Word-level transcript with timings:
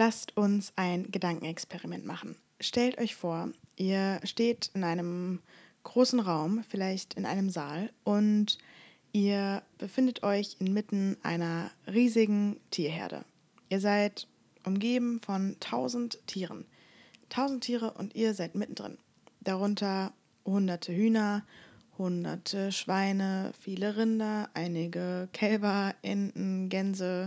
Lasst 0.00 0.34
uns 0.34 0.72
ein 0.76 1.12
Gedankenexperiment 1.12 2.06
machen. 2.06 2.34
Stellt 2.58 2.96
euch 2.96 3.14
vor, 3.14 3.50
ihr 3.76 4.18
steht 4.24 4.70
in 4.72 4.82
einem 4.82 5.40
großen 5.82 6.20
Raum, 6.20 6.64
vielleicht 6.66 7.12
in 7.12 7.26
einem 7.26 7.50
Saal, 7.50 7.90
und 8.02 8.56
ihr 9.12 9.62
befindet 9.76 10.22
euch 10.22 10.56
inmitten 10.58 11.18
einer 11.22 11.70
riesigen 11.86 12.58
Tierherde. 12.70 13.26
Ihr 13.68 13.78
seid 13.78 14.26
umgeben 14.64 15.20
von 15.20 15.56
tausend 15.60 16.26
Tieren. 16.26 16.64
Tausend 17.28 17.64
Tiere 17.64 17.90
und 17.90 18.14
ihr 18.14 18.32
seid 18.32 18.54
mittendrin. 18.54 18.96
Darunter 19.42 20.14
hunderte 20.46 20.94
Hühner, 20.94 21.44
hunderte 21.98 22.72
Schweine, 22.72 23.52
viele 23.60 23.98
Rinder, 23.98 24.48
einige 24.54 25.28
Kälber, 25.34 25.94
Enten, 26.00 26.70
Gänse, 26.70 27.26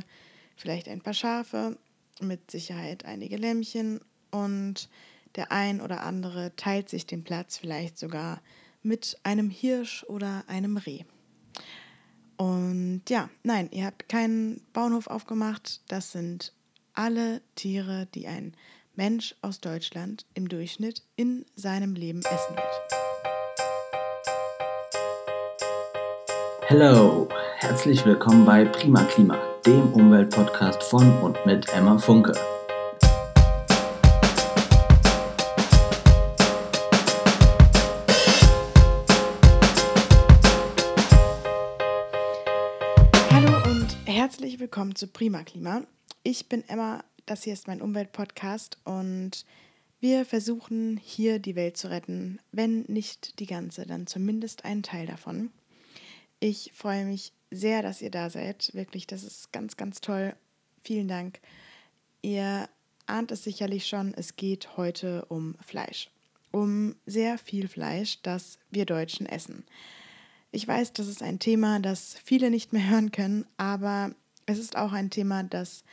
vielleicht 0.56 0.88
ein 0.88 1.02
paar 1.02 1.14
Schafe, 1.14 1.78
mit 2.24 2.52
Sicherheit 2.52 3.06
einige 3.06 3.38
Lämmchen 3.38 4.00
und 4.32 4.90
der 5.36 5.52
ein 5.52 5.82
oder 5.82 6.04
andere 6.04 6.56
teilt 6.56 6.90
sich 6.90 7.06
den 7.06 7.24
Platz 7.24 7.58
vielleicht 7.58 7.98
sogar 7.98 8.42
mit 8.82 9.18
einem 9.24 9.50
Hirsch 9.50 10.04
oder 10.08 10.44
einem 10.48 10.78
Reh. 10.78 11.04
Und 12.38 13.04
ja, 13.10 13.30
nein, 13.44 13.70
ihr 13.72 13.86
habt 13.86 14.10
keinen 14.10 14.62
Bauernhof 14.74 15.08
aufgemacht. 15.08 15.82
Das 15.88 16.12
sind 16.12 16.54
alle 16.94 17.42
Tiere, 17.56 18.08
die 18.14 18.28
ein 18.28 18.54
Mensch 18.96 19.36
aus 19.42 19.60
Deutschland 19.60 20.26
im 20.34 20.48
Durchschnitt 20.50 21.04
in 21.16 21.46
seinem 21.56 21.96
Leben 21.96 22.20
essen 22.20 22.56
wird. 22.56 23.04
Hallo, 26.70 27.28
herzlich 27.58 28.06
willkommen 28.06 28.46
bei 28.46 28.66
Prima 28.66 29.04
Klima, 29.04 29.40
dem 29.66 29.94
Umweltpodcast 29.94 30.84
von 30.84 31.10
und 31.22 31.46
mit 31.46 31.70
Emma 31.70 31.98
Funke. 31.98 32.34
Hallo 43.32 43.56
und 43.72 43.88
herzlich 44.06 44.60
willkommen 44.60 44.96
zu 44.96 45.08
Prima 45.08 45.44
Klima. 45.44 45.84
Ich 46.24 46.50
bin 46.50 46.68
Emma, 46.68 47.06
das 47.26 47.44
hier 47.44 47.54
ist 47.54 47.68
mein 47.68 47.82
Umweltpodcast 47.82 48.80
und 48.84 49.46
wir 50.02 50.26
versuchen 50.26 51.00
hier 51.02 51.40
die 51.40 51.56
Welt 51.56 51.78
zu 51.78 51.90
retten, 51.90 52.40
wenn 52.52 52.82
nicht 52.90 53.40
die 53.40 53.48
ganze, 53.48 53.86
dann 53.86 54.08
zumindest 54.08 54.66
einen 54.66 54.84
Teil 54.84 55.08
davon. 55.08 55.52
Ich 56.42 56.74
freue 56.76 57.06
mich 57.06 57.32
sehr, 57.54 57.82
dass 57.82 58.02
ihr 58.02 58.12
da 58.12 58.30
seid. 58.30 58.72
Wirklich, 58.74 59.08
das 59.08 59.24
ist 59.24 59.52
ganz, 59.52 59.78
ganz 59.78 60.02
toll. 60.02 60.36
Vielen 60.84 61.08
Dank. 61.08 61.40
Ihr 62.22 62.68
ahnt 63.06 63.32
es 63.32 63.44
sicherlich 63.44 63.88
schon, 63.88 64.14
es 64.16 64.36
geht 64.36 64.78
heute 64.78 65.26
um 65.26 65.56
Fleisch. 65.66 66.10
Um 66.52 66.96
sehr 67.06 67.38
viel 67.38 67.68
Fleisch, 67.68 68.22
das 68.22 68.60
wir 68.72 68.86
Deutschen 68.86 69.26
essen. 69.26 69.66
Ich 70.52 70.68
weiß, 70.68 70.94
das 70.94 71.08
ist 71.08 71.24
ein 71.24 71.40
Thema, 71.40 71.80
das 71.80 72.16
viele 72.24 72.50
nicht 72.50 72.74
mehr 72.74 72.90
hören 72.90 73.12
können, 73.12 73.46
aber 73.58 74.14
es 74.46 74.60
ist 74.60 74.76
auch 74.76 74.92
ein 74.92 75.10
Thema, 75.10 75.44
das 75.44 75.84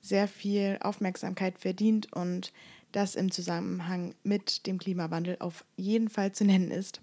sehr 0.00 0.28
viel 0.28 0.78
Aufmerksamkeit 0.82 1.58
verdient 1.58 2.12
und 2.12 2.52
das 2.92 3.14
im 3.14 3.32
Zusammenhang 3.32 4.14
mit 4.22 4.66
dem 4.66 4.78
Klimawandel 4.78 5.36
auf 5.40 5.64
jeden 5.76 6.08
Fall 6.08 6.32
zu 6.32 6.44
nennen 6.44 6.70
ist. 6.70 7.00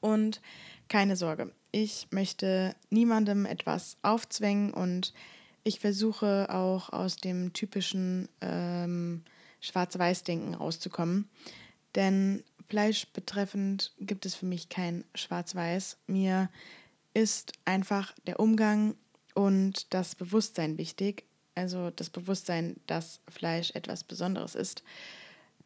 Und 0.00 0.40
keine 0.88 1.14
Sorge, 1.16 1.52
ich 1.72 2.08
möchte 2.10 2.74
niemandem 2.90 3.46
etwas 3.46 3.96
aufzwängen 4.02 4.72
und 4.72 5.12
ich 5.62 5.80
versuche 5.80 6.48
auch 6.50 6.90
aus 6.90 7.16
dem 7.16 7.52
typischen 7.52 8.28
ähm, 8.40 9.22
Schwarz-Weiß-Denken 9.60 10.54
rauszukommen. 10.54 11.28
Denn 11.94 12.42
Fleisch 12.68 13.08
betreffend 13.12 13.92
gibt 13.98 14.26
es 14.26 14.34
für 14.34 14.46
mich 14.46 14.68
kein 14.68 15.04
Schwarz-Weiß. 15.14 15.98
Mir 16.06 16.48
ist 17.14 17.52
einfach 17.64 18.14
der 18.26 18.40
Umgang 18.40 18.94
und 19.34 19.92
das 19.92 20.14
Bewusstsein 20.14 20.78
wichtig. 20.78 21.24
Also 21.54 21.90
das 21.90 22.10
Bewusstsein, 22.10 22.76
dass 22.86 23.20
Fleisch 23.28 23.72
etwas 23.72 24.04
Besonderes 24.04 24.54
ist. 24.54 24.82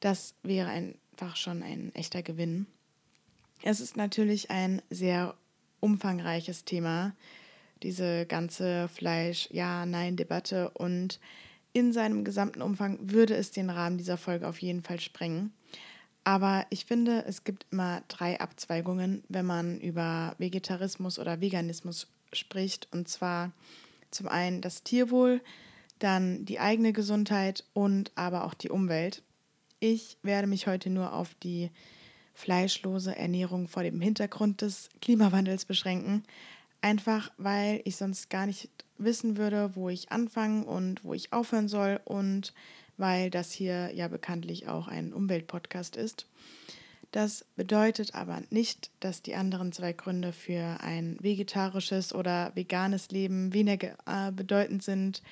Das 0.01 0.35
wäre 0.43 0.71
einfach 0.71 1.37
schon 1.37 1.63
ein 1.63 1.95
echter 1.95 2.23
Gewinn. 2.23 2.67
Es 3.63 3.81
ist 3.81 3.97
natürlich 3.97 4.51
ein 4.51 4.83
sehr 4.91 5.37
umfangreiches 5.85 6.65
Thema, 6.65 7.15
diese 7.83 8.25
ganze 8.25 8.89
Fleisch-Ja-Nein-Debatte 8.89 10.71
und 10.71 11.21
in 11.75 11.93
seinem 11.93 12.25
gesamten 12.25 12.63
Umfang 12.63 12.99
würde 13.03 13.35
es 13.35 13.51
den 13.51 13.69
Rahmen 13.69 13.99
dieser 13.99 14.17
Folge 14.17 14.49
auf 14.49 14.63
jeden 14.63 14.83
Fall 14.83 14.99
sprengen. 14.99 15.53
Aber 16.25 16.65
ich 16.71 16.87
finde, 16.87 17.27
es 17.27 17.45
gibt 17.45 17.67
immer 17.71 18.03
drei 18.09 18.41
Abzweigungen, 18.41 19.25
wenn 19.29 19.45
man 19.45 19.79
über 19.79 20.35
Vegetarismus 20.39 21.19
oder 21.19 21.43
Veganismus 21.43 22.07
spricht. 22.33 22.89
Und 22.91 23.09
zwar 23.09 23.53
zum 24.11 24.29
einen 24.29 24.63
das 24.63 24.85
Tierwohl, 24.85 25.43
dann 25.99 26.47
die 26.47 26.61
eigene 26.61 26.95
Gesundheit 26.95 27.65
und 27.75 28.11
aber 28.15 28.45
auch 28.45 28.55
die 28.55 28.71
Umwelt. 28.71 29.23
Ich 29.81 30.17
werde 30.23 30.47
mich 30.47 30.67
heute 30.67 30.89
nur 30.89 31.13
auf 31.13 31.35
die 31.43 31.71
fleischlose 32.35 33.17
Ernährung 33.17 33.69
vor 33.69 33.83
dem 33.83 34.01
Hintergrund 34.01 34.61
des 34.61 34.91
Klimawandels 35.01 35.65
beschränken. 35.65 36.25
Einfach 36.81 37.33
weil 37.39 37.81
ich 37.85 37.97
sonst 37.97 38.29
gar 38.29 38.47
nicht 38.47 38.69
wissen 38.99 39.37
würde, 39.37 39.75
wo 39.75 39.89
ich 39.89 40.13
anfangen 40.13 40.65
und 40.65 41.05
wo 41.05 41.15
ich 41.15 41.33
aufhören 41.33 41.69
soll 41.69 42.01
und 42.05 42.53
weil 42.97 43.31
das 43.31 43.53
hier 43.53 43.93
ja 43.95 44.09
bekanntlich 44.09 44.69
auch 44.69 44.89
ein 44.89 45.13
Umweltpodcast 45.13 45.97
ist. 45.97 46.27
Das 47.11 47.45
bedeutet 47.55 48.15
aber 48.15 48.43
nicht, 48.51 48.91
dass 48.99 49.23
die 49.23 49.37
anderen 49.37 49.71
zwei 49.71 49.93
Gründe 49.93 50.33
für 50.33 50.81
ein 50.81 51.17
vegetarisches 51.21 52.13
oder 52.13 52.51
veganes 52.57 53.11
Leben 53.11 53.53
weniger 53.53 53.97
äh, 54.07 54.33
bedeutend 54.33 54.83
sind. 54.83 55.23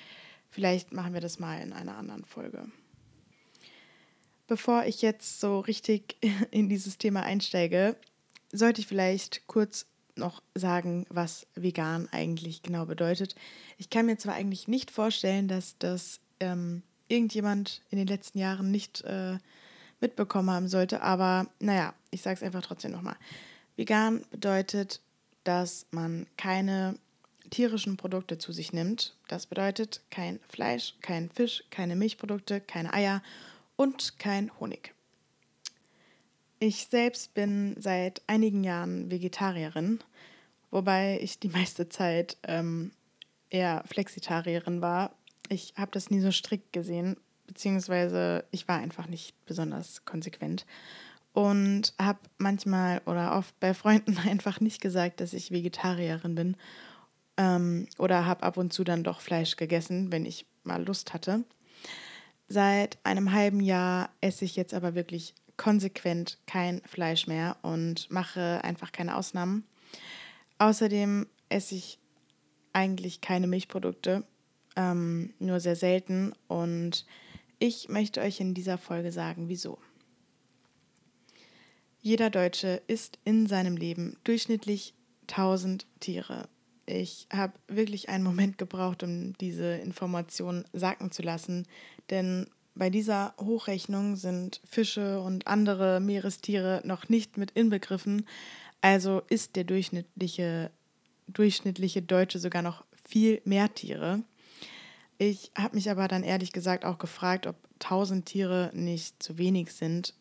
Vielleicht 0.49 0.93
machen 0.93 1.13
wir 1.13 1.19
das 1.19 1.39
mal 1.39 1.61
in 1.61 1.73
einer 1.73 1.97
anderen 1.97 2.23
Folge. 2.23 2.67
Bevor 4.47 4.85
ich 4.85 5.01
jetzt 5.01 5.39
so 5.39 5.59
richtig 5.59 6.17
in 6.51 6.69
dieses 6.69 6.97
Thema 6.97 7.23
einsteige, 7.23 7.95
sollte 8.51 8.81
ich 8.81 8.87
vielleicht 8.87 9.47
kurz 9.47 9.85
noch 10.15 10.43
sagen, 10.53 11.05
was 11.09 11.47
vegan 11.55 12.07
eigentlich 12.11 12.61
genau 12.61 12.85
bedeutet. 12.85 13.35
Ich 13.77 13.89
kann 13.89 14.05
mir 14.05 14.17
zwar 14.17 14.35
eigentlich 14.35 14.67
nicht 14.67 14.91
vorstellen, 14.91 15.47
dass 15.47 15.77
das 15.79 16.19
ähm, 16.39 16.83
irgendjemand 17.07 17.81
in 17.89 17.97
den 17.97 18.07
letzten 18.07 18.37
Jahren 18.37 18.69
nicht 18.69 19.01
äh, 19.05 19.37
mitbekommen 20.01 20.51
haben 20.51 20.67
sollte, 20.67 21.01
aber 21.01 21.47
naja, 21.59 21.93
ich 22.11 22.21
sage 22.21 22.35
es 22.35 22.43
einfach 22.43 22.61
trotzdem 22.61 22.91
nochmal. 22.91 23.15
Vegan 23.75 24.23
bedeutet, 24.29 25.01
dass 25.43 25.87
man 25.91 26.27
keine 26.37 26.95
tierischen 27.49 27.97
Produkte 27.97 28.37
zu 28.37 28.51
sich 28.51 28.73
nimmt. 28.73 29.15
Das 29.27 29.47
bedeutet 29.47 30.01
kein 30.09 30.39
Fleisch, 30.47 30.95
kein 31.01 31.29
Fisch, 31.29 31.63
keine 31.69 31.95
Milchprodukte, 31.95 32.61
keine 32.61 32.93
Eier 32.93 33.21
und 33.75 34.19
kein 34.19 34.51
Honig. 34.59 34.93
Ich 36.59 36.87
selbst 36.87 37.33
bin 37.33 37.75
seit 37.77 38.21
einigen 38.27 38.63
Jahren 38.63 39.11
Vegetarierin, 39.11 39.99
wobei 40.71 41.19
ich 41.21 41.39
die 41.39 41.49
meiste 41.49 41.89
Zeit 41.89 42.37
ähm, 42.43 42.91
eher 43.49 43.83
Flexitarierin 43.85 44.81
war. 44.81 45.15
Ich 45.49 45.73
habe 45.77 45.91
das 45.91 46.09
nie 46.09 46.21
so 46.21 46.31
strikt 46.31 46.71
gesehen, 46.71 47.17
beziehungsweise 47.47 48.45
ich 48.51 48.67
war 48.67 48.77
einfach 48.77 49.07
nicht 49.07 49.35
besonders 49.45 50.05
konsequent 50.05 50.65
und 51.33 51.93
habe 51.99 52.19
manchmal 52.37 53.01
oder 53.05 53.35
oft 53.35 53.59
bei 53.59 53.73
Freunden 53.73 54.17
einfach 54.25 54.59
nicht 54.59 54.81
gesagt, 54.81 55.19
dass 55.19 55.33
ich 55.33 55.51
Vegetarierin 55.51 56.35
bin 56.35 56.57
ähm, 57.37 57.87
oder 57.97 58.25
habe 58.25 58.43
ab 58.43 58.57
und 58.57 58.71
zu 58.71 58.83
dann 58.83 59.03
doch 59.03 59.19
Fleisch 59.19 59.57
gegessen, 59.57 60.11
wenn 60.11 60.25
ich 60.25 60.45
mal 60.63 60.85
Lust 60.85 61.13
hatte. 61.13 61.43
Seit 62.53 62.99
einem 63.03 63.31
halben 63.31 63.61
Jahr 63.61 64.11
esse 64.21 64.45
ich 64.45 64.55
jetzt 64.55 64.75
aber 64.75 64.93
wirklich 64.93 65.33
konsequent 65.57 66.37
kein 66.45 66.83
Fleisch 66.85 67.25
mehr 67.25 67.57
und 67.63 68.11
mache 68.11 68.63
einfach 68.63 68.91
keine 68.91 69.17
Ausnahmen. 69.17 69.63
Außerdem 70.59 71.25
esse 71.49 71.73
ich 71.73 71.97
eigentlich 72.71 73.21
keine 73.21 73.47
Milchprodukte, 73.47 74.23
ähm, 74.75 75.33
nur 75.39 75.59
sehr 75.61 75.75
selten 75.75 76.33
und 76.47 77.07
ich 77.57 77.89
möchte 77.89 78.21
euch 78.21 78.39
in 78.39 78.53
dieser 78.53 78.77
Folge 78.77 79.11
sagen, 79.11 79.49
wieso. 79.49 79.79
Jeder 82.01 82.29
Deutsche 82.29 82.83
isst 82.85 83.17
in 83.25 83.47
seinem 83.47 83.77
Leben 83.77 84.17
durchschnittlich 84.25 84.93
1000 85.27 85.87
Tiere 85.99 86.47
ich 86.85 87.27
habe 87.31 87.53
wirklich 87.67 88.09
einen 88.09 88.23
Moment 88.23 88.57
gebraucht, 88.57 89.03
um 89.03 89.37
diese 89.37 89.75
Information 89.75 90.65
sacken 90.73 91.11
zu 91.11 91.21
lassen, 91.21 91.65
denn 92.09 92.47
bei 92.75 92.89
dieser 92.89 93.35
Hochrechnung 93.39 94.15
sind 94.15 94.59
Fische 94.67 95.21
und 95.21 95.47
andere 95.47 95.99
Meerestiere 95.99 96.81
noch 96.83 97.07
nicht 97.07 97.37
mit 97.37 97.51
inbegriffen, 97.51 98.25
also 98.81 99.21
isst 99.29 99.55
der 99.55 99.63
durchschnittliche, 99.63 100.71
durchschnittliche 101.27 102.01
Deutsche 102.01 102.39
sogar 102.39 102.61
noch 102.61 102.83
viel 103.05 103.41
mehr 103.45 103.73
Tiere. 103.73 104.23
Ich 105.17 105.51
habe 105.55 105.75
mich 105.75 105.89
aber 105.89 106.07
dann 106.07 106.23
ehrlich 106.23 106.51
gesagt 106.51 106.83
auch 106.83 106.97
gefragt, 106.97 107.47
ob 107.47 107.55
1000 107.75 108.25
Tiere 108.25 108.71
nicht 108.73 109.21
zu 109.21 109.37
wenig 109.37 109.71
sind. 109.71 110.15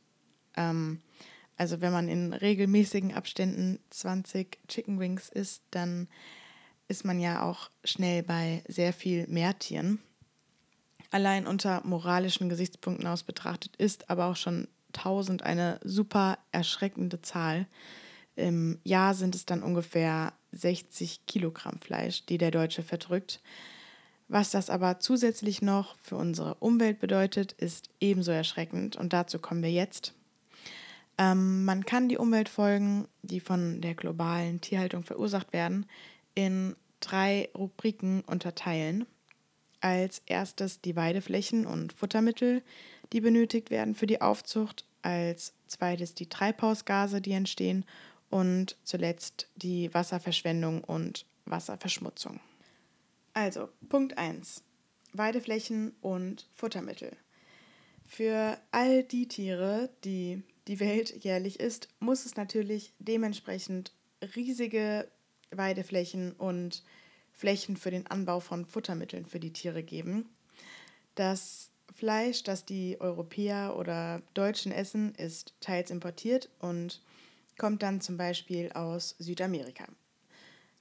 Ähm, 0.57 1.01
also 1.57 1.81
wenn 1.81 1.93
man 1.93 2.09
in 2.09 2.33
regelmäßigen 2.33 3.15
Abständen 3.15 3.79
20 3.91 4.59
Chicken 4.69 5.01
Wings 5.01 5.29
isst, 5.29 5.63
dann 5.71 6.09
ist 6.89 7.05
man 7.05 7.21
ja 7.21 7.43
auch 7.43 7.71
schnell 7.85 8.23
bei 8.23 8.63
sehr 8.69 8.93
viel 8.93 9.27
mehr 9.29 9.59
Tieren. 9.59 10.01
Allein 11.11 11.47
unter 11.47 11.83
moralischen 11.85 12.49
Gesichtspunkten 12.49 13.07
aus 13.07 13.23
betrachtet 13.23 13.77
ist 13.77 14.09
aber 14.11 14.27
auch 14.27 14.37
schon 14.37 14.69
1000 14.95 15.43
eine 15.43 15.79
super 15.85 16.39
erschreckende 16.53 17.21
Zahl. 17.23 17.67
Im 18.35 18.79
Jahr 18.85 19.15
sind 19.15 19.35
es 19.35 19.45
dann 19.45 19.63
ungefähr 19.63 20.33
60 20.53 21.27
Kilogramm 21.27 21.79
Fleisch, 21.81 22.25
die 22.27 22.39
der 22.39 22.51
Deutsche 22.51 22.83
verdrückt. 22.83 23.41
Was 24.29 24.51
das 24.51 24.71
aber 24.71 25.01
zusätzlich 25.01 25.61
noch 25.61 25.97
für 26.03 26.17
unsere 26.17 26.55
Umwelt 26.55 26.99
bedeutet, 27.01 27.53
ist 27.53 27.91
ebenso 28.01 28.31
erschreckend 28.31 28.97
und 28.97 29.13
dazu 29.13 29.39
kommen 29.39 29.63
wir 29.63 29.71
jetzt. 29.71 30.15
Ähm, 31.19 31.67
man 31.67 31.85
kann 31.85 32.09
die 32.09 32.17
Umweltfolgen, 32.17 33.07
die 33.21 33.41
von 33.41 33.83
der 33.83 33.95
globalen 33.95 34.63
Tierhaltung 34.63 35.03
verursacht 35.03 35.53
werden, 35.53 35.85
in 36.35 36.77
drei 37.01 37.49
Rubriken 37.57 38.23
unterteilen. 38.23 39.07
Als 39.81 40.23
erstes 40.27 40.81
die 40.81 40.95
Weideflächen 40.95 41.67
und 41.67 41.93
Futtermittel, 41.93 42.63
die 43.13 43.21
benötigt 43.21 43.71
werden 43.71 43.95
für 43.95 44.07
die 44.07 44.21
Aufzucht. 44.21 44.87
Als 45.03 45.55
zweites 45.67 46.15
die 46.15 46.29
Treibhausgase, 46.29 47.21
die 47.21 47.33
entstehen. 47.33 47.85
Und 48.31 48.77
zuletzt 48.85 49.49
die 49.57 49.93
Wasserverschwendung 49.93 50.85
und 50.85 51.27
Wasserverschmutzung. 51.45 52.41
Also, 53.35 53.69
Punkt 53.89 54.17
1. 54.17 54.63
Weideflächen 55.13 55.95
und 56.01 56.49
Futtermittel. 56.55 57.17
Für 58.05 58.59
all 58.71 59.05
die 59.05 59.27
Tiere, 59.29 59.91
die 60.05 60.43
die 60.69 60.81
Welt 60.81 61.25
jährlich 61.25 61.61
ist, 61.61 61.89
muss 61.99 62.25
es 62.25 62.37
natürlich 62.37 62.93
dementsprechend 62.99 63.93
riesige 64.37 65.11
Weideflächen 65.57 66.33
und 66.33 66.83
Flächen 67.33 67.77
für 67.77 67.91
den 67.91 68.07
Anbau 68.07 68.41
von 68.41 68.65
Futtermitteln 68.65 69.27
für 69.27 69.41
die 69.41 69.53
Tiere 69.53 69.83
geben. 69.83 70.29
Das 71.15 71.71
Fleisch, 71.95 72.43
das 72.43 72.65
die 72.65 73.01
Europäer 73.01 73.77
oder 73.77 74.23
Deutschen 74.35 74.73
essen, 74.73 75.15
ist 75.15 75.55
teils 75.61 75.91
importiert 75.91 76.49
und 76.59 77.01
kommt 77.59 77.83
dann 77.83 78.01
zum 78.01 78.17
Beispiel 78.17 78.73
aus 78.73 79.15
Südamerika. 79.19 79.85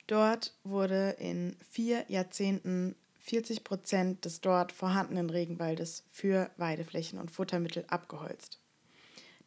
Dort 0.08 0.54
wurde 0.64 1.12
in 1.20 1.56
vier 1.70 2.06
Jahrzehnten 2.08 2.96
40 3.20 3.64
Prozent 3.64 4.26
des 4.26 4.42
dort 4.42 4.72
vorhandenen 4.72 5.30
Regenwaldes 5.30 6.04
für 6.12 6.50
Weideflächen 6.58 7.20
und 7.20 7.32
Futtermittel 7.32 7.86
abgeholzt. 7.88 8.60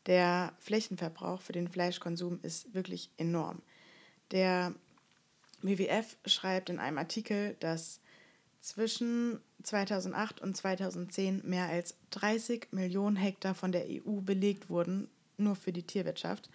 Der 0.06 0.52
Flächenverbrauch 0.58 1.40
für 1.40 1.52
den 1.52 1.68
Fleischkonsum 1.68 2.38
ist 2.42 2.74
wirklich 2.74 3.10
enorm. 3.16 3.62
Der 4.30 4.74
WWF 5.64 6.16
schreibt 6.26 6.68
in 6.68 6.78
einem 6.78 6.98
Artikel, 6.98 7.56
dass 7.60 8.00
zwischen 8.60 9.40
2008 9.62 10.40
und 10.40 10.56
2010 10.56 11.42
mehr 11.44 11.66
als 11.66 11.96
30 12.10 12.68
Millionen 12.72 13.16
Hektar 13.16 13.54
von 13.54 13.72
der 13.72 13.86
EU 13.88 14.20
belegt 14.20 14.70
wurden, 14.70 15.08
nur 15.36 15.56
für 15.56 15.72
die 15.72 15.82
Tierwirtschaft. 15.82 16.50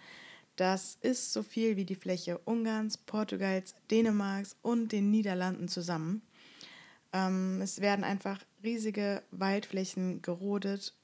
Das 0.56 0.98
ist 1.00 1.32
so 1.32 1.42
viel 1.42 1.76
wie 1.76 1.84
die 1.84 1.94
Fläche 1.94 2.38
Ungarns, 2.44 2.98
Portugals, 2.98 3.74
Dänemarks 3.90 4.56
und 4.62 4.92
den 4.92 5.10
Niederlanden 5.10 5.68
zusammen. 5.68 6.22
Ähm, 7.12 7.60
es 7.62 7.80
werden 7.80 8.04
einfach 8.04 8.40
riesige 8.62 9.22
Waldflächen 9.30 10.22
gerodet, 10.22 10.94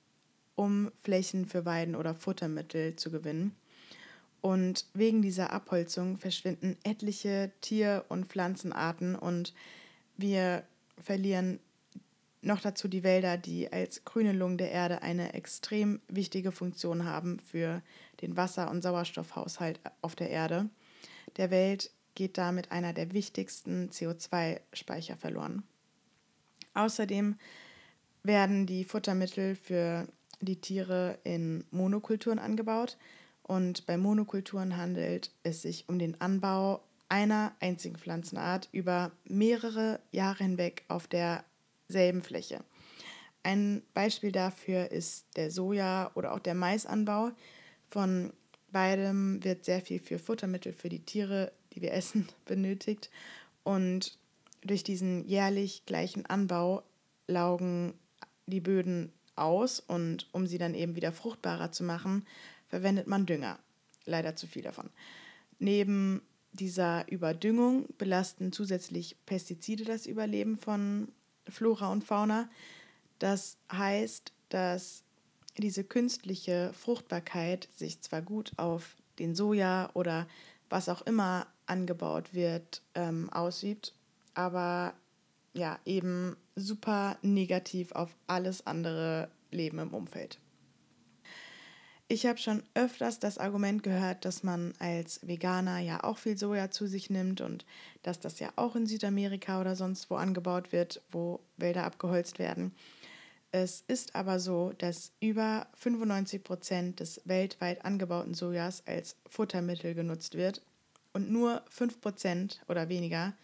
um 0.54 0.90
Flächen 1.02 1.46
für 1.46 1.64
Weiden 1.64 1.96
oder 1.96 2.14
Futtermittel 2.14 2.96
zu 2.96 3.10
gewinnen. 3.10 3.54
Und 4.46 4.86
wegen 4.94 5.22
dieser 5.22 5.52
Abholzung 5.52 6.18
verschwinden 6.18 6.76
etliche 6.84 7.50
Tier- 7.62 8.04
und 8.08 8.26
Pflanzenarten 8.26 9.16
und 9.16 9.52
wir 10.16 10.62
verlieren 11.02 11.58
noch 12.42 12.60
dazu 12.60 12.86
die 12.86 13.02
Wälder, 13.02 13.38
die 13.38 13.72
als 13.72 14.04
grüne 14.04 14.30
Lungen 14.30 14.56
der 14.56 14.70
Erde 14.70 15.02
eine 15.02 15.34
extrem 15.34 16.00
wichtige 16.06 16.52
Funktion 16.52 17.04
haben 17.04 17.40
für 17.40 17.82
den 18.20 18.36
Wasser- 18.36 18.70
und 18.70 18.82
Sauerstoffhaushalt 18.82 19.80
auf 20.00 20.14
der 20.14 20.30
Erde. 20.30 20.70
Der 21.38 21.50
Welt 21.50 21.90
geht 22.14 22.38
damit 22.38 22.70
einer 22.70 22.92
der 22.92 23.12
wichtigsten 23.12 23.90
CO2-Speicher 23.90 25.16
verloren. 25.16 25.64
Außerdem 26.72 27.34
werden 28.22 28.66
die 28.66 28.84
Futtermittel 28.84 29.56
für 29.56 30.06
die 30.40 30.60
Tiere 30.60 31.18
in 31.24 31.64
Monokulturen 31.72 32.38
angebaut. 32.38 32.96
Und 33.46 33.86
bei 33.86 33.96
Monokulturen 33.96 34.76
handelt 34.76 35.30
es 35.44 35.62
sich 35.62 35.88
um 35.88 36.00
den 36.00 36.20
Anbau 36.20 36.82
einer 37.08 37.54
einzigen 37.60 37.96
Pflanzenart 37.96 38.68
über 38.72 39.12
mehrere 39.24 40.00
Jahre 40.10 40.42
hinweg 40.42 40.84
auf 40.88 41.06
derselben 41.06 42.22
Fläche. 42.22 42.64
Ein 43.44 43.82
Beispiel 43.94 44.32
dafür 44.32 44.90
ist 44.90 45.26
der 45.36 45.52
Soja- 45.52 46.10
oder 46.16 46.34
auch 46.34 46.40
der 46.40 46.54
Maisanbau. 46.56 47.30
Von 47.88 48.32
beidem 48.72 49.44
wird 49.44 49.64
sehr 49.64 49.80
viel 49.80 50.00
für 50.00 50.18
Futtermittel 50.18 50.72
für 50.72 50.88
die 50.88 51.04
Tiere, 51.04 51.52
die 51.72 51.82
wir 51.82 51.92
essen, 51.92 52.28
benötigt. 52.46 53.10
Und 53.62 54.18
durch 54.62 54.82
diesen 54.82 55.24
jährlich 55.28 55.86
gleichen 55.86 56.26
Anbau 56.26 56.82
laugen 57.28 57.94
die 58.46 58.60
Böden 58.60 59.12
aus 59.36 59.78
und 59.78 60.26
um 60.32 60.48
sie 60.48 60.58
dann 60.58 60.74
eben 60.74 60.96
wieder 60.96 61.12
fruchtbarer 61.12 61.70
zu 61.70 61.84
machen, 61.84 62.26
verwendet 62.68 63.06
man 63.06 63.26
Dünger. 63.26 63.58
Leider 64.04 64.36
zu 64.36 64.46
viel 64.46 64.62
davon. 64.62 64.90
Neben 65.58 66.22
dieser 66.52 67.10
Überdüngung 67.10 67.86
belasten 67.98 68.52
zusätzlich 68.52 69.16
Pestizide 69.26 69.84
das 69.84 70.06
Überleben 70.06 70.56
von 70.56 71.08
Flora 71.48 71.92
und 71.92 72.04
Fauna. 72.04 72.48
Das 73.18 73.56
heißt, 73.72 74.32
dass 74.48 75.02
diese 75.58 75.84
künstliche 75.84 76.72
Fruchtbarkeit 76.74 77.68
sich 77.74 78.00
zwar 78.00 78.22
gut 78.22 78.52
auf 78.56 78.96
den 79.18 79.34
Soja 79.34 79.90
oder 79.94 80.26
was 80.68 80.88
auch 80.88 81.02
immer 81.02 81.46
angebaut 81.66 82.34
wird, 82.34 82.82
ähm, 82.94 83.30
ausübt, 83.30 83.94
aber 84.34 84.94
ja, 85.54 85.78
eben 85.84 86.36
super 86.54 87.16
negativ 87.22 87.92
auf 87.92 88.14
alles 88.26 88.66
andere 88.66 89.30
Leben 89.50 89.78
im 89.78 89.94
Umfeld. 89.94 90.38
Ich 92.08 92.24
habe 92.24 92.38
schon 92.38 92.62
öfters 92.74 93.18
das 93.18 93.36
Argument 93.36 93.82
gehört, 93.82 94.24
dass 94.24 94.44
man 94.44 94.74
als 94.78 95.26
Veganer 95.26 95.80
ja 95.80 96.04
auch 96.04 96.18
viel 96.18 96.38
Soja 96.38 96.70
zu 96.70 96.86
sich 96.86 97.10
nimmt 97.10 97.40
und 97.40 97.66
dass 98.04 98.20
das 98.20 98.38
ja 98.38 98.52
auch 98.54 98.76
in 98.76 98.86
Südamerika 98.86 99.60
oder 99.60 99.74
sonst 99.74 100.08
wo 100.08 100.14
angebaut 100.14 100.70
wird, 100.70 101.02
wo 101.10 101.40
Wälder 101.56 101.82
abgeholzt 101.82 102.38
werden. 102.38 102.72
Es 103.50 103.82
ist 103.88 104.14
aber 104.14 104.38
so, 104.38 104.72
dass 104.78 105.10
über 105.18 105.66
95 105.74 106.44
Prozent 106.44 107.00
des 107.00 107.22
weltweit 107.24 107.84
angebauten 107.84 108.34
Sojas 108.34 108.86
als 108.86 109.16
Futtermittel 109.28 109.94
genutzt 109.94 110.36
wird 110.36 110.62
und 111.12 111.32
nur 111.32 111.64
5 111.70 112.00
Prozent 112.00 112.60
oder 112.68 112.88
weniger, 112.88 113.34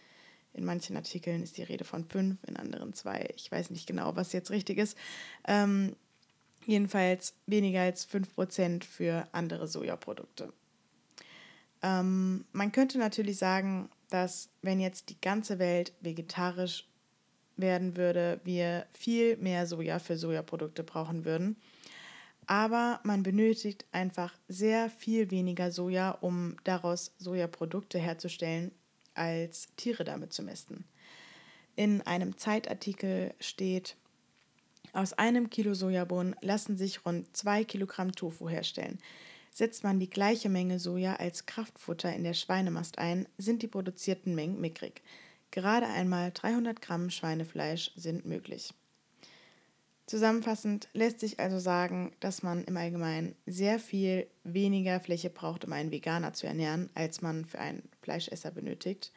in 0.53 0.63
manchen 0.63 0.95
Artikeln 0.95 1.43
ist 1.43 1.57
die 1.57 1.63
Rede 1.63 1.83
von 1.83 2.05
5, 2.05 2.37
in 2.47 2.55
anderen 2.55 2.93
2, 2.93 3.31
ich 3.35 3.51
weiß 3.51 3.71
nicht 3.71 3.87
genau, 3.87 4.15
was 4.15 4.31
jetzt 4.31 4.51
richtig 4.51 4.77
ist, 4.77 4.97
ähm, 5.47 5.95
Jedenfalls 6.65 7.33
weniger 7.45 7.81
als 7.81 8.07
5% 8.09 8.83
für 8.83 9.27
andere 9.31 9.67
Sojaprodukte. 9.67 10.53
Ähm, 11.81 12.45
man 12.53 12.71
könnte 12.71 12.97
natürlich 12.97 13.37
sagen, 13.37 13.89
dass 14.09 14.49
wenn 14.61 14.79
jetzt 14.79 15.09
die 15.09 15.19
ganze 15.19 15.59
Welt 15.59 15.93
vegetarisch 16.01 16.87
werden 17.57 17.97
würde, 17.97 18.39
wir 18.43 18.87
viel 18.93 19.37
mehr 19.37 19.67
Soja 19.67 19.99
für 19.99 20.17
Sojaprodukte 20.17 20.83
brauchen 20.83 21.25
würden. 21.25 21.57
Aber 22.45 22.99
man 23.03 23.23
benötigt 23.23 23.85
einfach 23.91 24.33
sehr 24.47 24.89
viel 24.89 25.31
weniger 25.31 25.71
Soja, 25.71 26.11
um 26.11 26.57
daraus 26.63 27.13
Sojaprodukte 27.17 27.99
herzustellen, 27.99 28.71
als 29.13 29.67
Tiere 29.77 30.03
damit 30.03 30.33
zu 30.33 30.43
mästen. 30.43 30.85
In 31.75 32.01
einem 32.01 32.37
Zeitartikel 32.37 33.33
steht, 33.39 33.95
aus 34.93 35.13
einem 35.13 35.49
Kilo 35.49 35.73
Sojabohnen 35.73 36.35
lassen 36.41 36.77
sich 36.77 37.05
rund 37.05 37.35
zwei 37.35 37.63
Kilogramm 37.63 38.11
Tofu 38.11 38.47
herstellen. 38.47 38.99
Setzt 39.51 39.83
man 39.83 39.99
die 39.99 40.09
gleiche 40.09 40.49
Menge 40.49 40.79
Soja 40.79 41.15
als 41.15 41.45
Kraftfutter 41.45 42.13
in 42.15 42.23
der 42.23 42.33
Schweinemast 42.33 42.99
ein, 42.99 43.27
sind 43.37 43.61
die 43.61 43.67
produzierten 43.67 44.35
Mengen 44.35 44.61
mickrig. 44.61 45.01
Gerade 45.51 45.87
einmal 45.87 46.31
300 46.31 46.81
Gramm 46.81 47.09
Schweinefleisch 47.09 47.91
sind 47.95 48.25
möglich. 48.25 48.73
Zusammenfassend 50.05 50.89
lässt 50.93 51.19
sich 51.19 51.39
also 51.39 51.59
sagen, 51.59 52.13
dass 52.19 52.43
man 52.43 52.63
im 52.65 52.75
Allgemeinen 52.77 53.35
sehr 53.45 53.79
viel 53.79 54.27
weniger 54.43 54.99
Fläche 54.99 55.29
braucht, 55.29 55.65
um 55.65 55.73
einen 55.73 55.91
Veganer 55.91 56.33
zu 56.33 56.45
ernähren, 56.45 56.89
als 56.93 57.21
man 57.21 57.45
für 57.45 57.59
einen 57.59 57.83
Fleischesser 58.01 58.51
benötigt. 58.51 59.11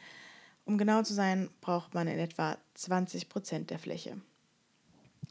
Um 0.64 0.78
genau 0.78 1.02
zu 1.02 1.12
sein, 1.12 1.50
braucht 1.60 1.94
man 1.94 2.08
in 2.08 2.18
etwa 2.18 2.56
20 2.74 3.28
Prozent 3.28 3.70
der 3.70 3.78
Fläche. 3.78 4.16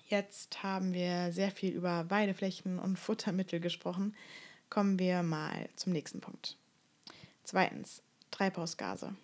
Jetzt 0.07 0.61
haben 0.61 0.93
wir 0.93 1.31
sehr 1.31 1.51
viel 1.51 1.73
über 1.73 2.09
Weideflächen 2.09 2.77
und 2.79 2.99
Futtermittel 2.99 3.59
gesprochen. 3.59 4.15
Kommen 4.69 4.99
wir 4.99 5.23
mal 5.23 5.67
zum 5.75 5.93
nächsten 5.93 6.21
Punkt. 6.21 6.57
Zweitens, 7.43 8.03
Treibhausgase. 8.31 9.15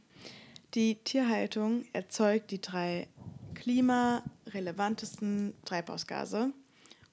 Die 0.74 0.96
Tierhaltung 1.04 1.86
erzeugt 1.92 2.52
die 2.52 2.62
drei 2.62 3.08
klimarelevantesten 3.56 5.54
Treibhausgase, 5.66 6.54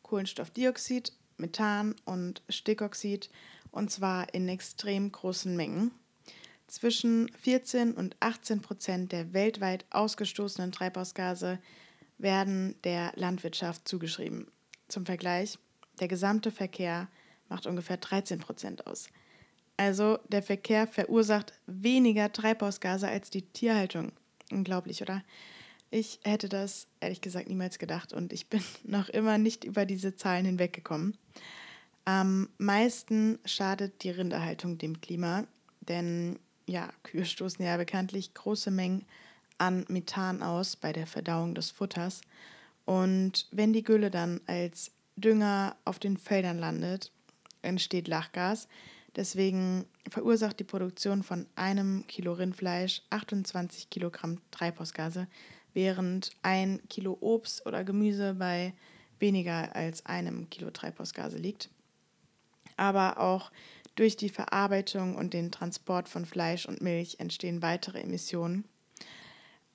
Kohlenstoffdioxid, 0.03 1.13
Methan 1.37 1.95
und 2.05 2.43
Stickoxid, 2.49 3.31
und 3.71 3.91
zwar 3.91 4.33
in 4.33 4.49
extrem 4.49 5.13
großen 5.13 5.57
Mengen. 5.57 5.91
Zwischen 6.69 7.31
14 7.41 7.93
und 7.95 8.17
18 8.21 8.63
Prozent 8.63 9.13
der 9.13 9.33
weltweit 9.33 9.85
ausgestoßenen 9.91 10.73
Treibhausgase 10.73 11.59
werden 12.19 12.75
der 12.85 13.13
Landwirtschaft 13.15 13.89
zugeschrieben. 13.89 14.49
Zum 14.89 15.07
Vergleich, 15.07 15.59
der 16.01 16.09
gesamte 16.09 16.51
Verkehr 16.51 17.09
macht 17.49 17.67
ungefähr 17.67 17.97
13 17.97 18.41
Prozent 18.41 18.87
aus. 18.87 19.09
Also 19.77 20.19
der 20.29 20.43
Verkehr 20.43 20.87
verursacht 20.87 21.53
weniger 21.67 22.33
Treibhausgase 22.33 23.09
als 23.09 23.31
die 23.31 23.43
Tierhaltung. 23.43 24.13
Unglaublich, 24.51 25.03
oder? 25.03 25.23
Ich 25.91 26.21
hätte 26.25 26.49
das 26.49 26.89
ehrlich 27.01 27.21
gesagt 27.21 27.49
niemals 27.49 27.79
gedacht 27.79 28.13
und 28.13 28.33
ich 28.33 28.49
bin 28.49 28.63
noch 28.85 29.09
immer 29.09 29.39
nicht 29.39 29.65
über 29.65 29.87
diese 29.87 30.17
Zahlen 30.17 30.45
hinweggekommen. 30.45 31.17
Am 32.05 32.49
meisten 32.59 33.39
schadet 33.45 34.03
die 34.03 34.11
Rinderhaltung 34.11 34.79
dem 34.79 35.01
Klima, 35.01 35.45
denn 35.81 36.39
ja, 36.67 36.91
Kühe 37.03 37.25
stoßen 37.25 37.65
ja 37.65 37.77
bekanntlich 37.77 38.35
große 38.35 38.71
Mengen 38.71 39.05
an 39.59 39.85
Methan 39.89 40.43
aus 40.43 40.77
bei 40.77 40.93
der 40.93 41.07
Verdauung 41.07 41.55
des 41.55 41.71
Futters. 41.71 42.23
Und 42.85 43.47
wenn 43.51 43.73
die 43.73 43.83
Gülle 43.83 44.11
dann 44.11 44.41
als 44.47 44.93
Dünger 45.17 45.77
auf 45.85 45.99
den 45.99 46.17
Feldern 46.17 46.59
landet, 46.59 47.13
entsteht 47.63 48.09
Lachgas. 48.09 48.69
Deswegen 49.17 49.85
verursacht 50.09 50.61
die 50.61 50.65
Produktion 50.65 51.23
von 51.23 51.47
einem 51.57 52.07
Kilo 52.07 52.33
Rindfleisch 52.33 53.03
28 53.11 53.91
Kilogramm 53.91 54.41
Treibhausgase, 54.51 55.27
während 55.75 56.31
ein 56.43 56.81
Kilo 56.89 57.19
Obst 57.21 57.67
oder 57.67 57.85
Gemüse 57.85 58.35
bei 58.35 58.75
weniger 59.19 59.75
als 59.75 60.07
einem 60.07 60.49
Kilo 60.51 60.71
Treibhausgase 60.71 61.37
liegt. 61.37 61.69
Aber 62.77 63.19
auch 63.19 63.51
durch 63.97 64.17
die 64.17 64.29
Verarbeitung 64.29 65.17
und 65.17 65.35
den 65.35 65.51
Transport 65.51 66.09
von 66.09 66.25
Fleisch 66.25 66.67
und 66.67 66.81
Milch 66.81 67.19
entstehen 67.19 67.63
weitere 67.63 68.01
Emissionen. 68.01 68.65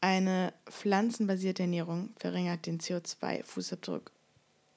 Eine 0.04 0.52
pflanzenbasierte 0.66 1.64
Ernährung 1.64 2.10
verringert 2.18 2.66
den 2.66 2.82
CO2-Fußabdruck 2.82 4.12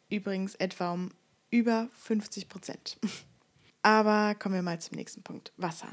übrigens 0.08 0.54
etwa 0.54 0.92
um 0.92 1.10
über 1.50 1.88
50 1.96 2.48
Prozent. 2.48 2.96
Aber 3.82 4.36
kommen 4.36 4.54
wir 4.54 4.62
mal 4.62 4.80
zum 4.80 4.96
nächsten 4.96 5.24
Punkt. 5.24 5.52
Wasser. 5.56 5.92